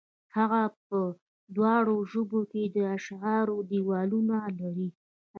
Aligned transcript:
هغه 0.35 0.61
په 0.87 0.99
دواړو 1.55 1.95
ژبو 2.11 2.41
کې 2.51 2.63
د 2.75 2.77
اشعارو 2.97 3.57
دېوانونه 3.71 4.37
لري. 4.59 4.89